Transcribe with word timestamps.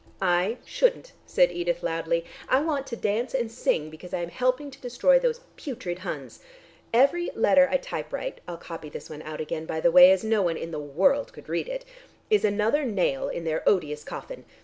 "I 0.19 0.57
shouldn't," 0.65 1.11
said 1.27 1.51
Edith 1.51 1.83
loudly. 1.83 2.25
"I 2.49 2.59
want 2.61 2.87
to 2.87 2.95
dance 2.95 3.35
and 3.35 3.51
sing 3.51 3.91
because 3.91 4.15
I 4.15 4.21
am 4.23 4.29
helping 4.31 4.71
to 4.71 4.81
destroy 4.81 5.19
those 5.19 5.41
putrid 5.57 5.99
Huns. 5.99 6.39
Every 6.91 7.29
letter 7.35 7.67
I 7.69 7.77
typewrite 7.77 8.41
I'll 8.47 8.57
copy 8.57 8.89
this 8.89 9.11
one 9.11 9.21
out 9.21 9.39
again 9.41 9.67
by 9.67 9.79
the 9.79 9.91
way, 9.91 10.09
as 10.09 10.23
no 10.23 10.41
one 10.41 10.57
in 10.57 10.71
the 10.71 10.79
world 10.79 11.31
could 11.33 11.47
read 11.47 11.67
it 11.69 11.85
is 12.31 12.43
another 12.43 12.83
nail 12.83 13.29
in 13.29 13.43
their 13.43 13.61
odious 13.69 14.03
coffin. 14.03 14.43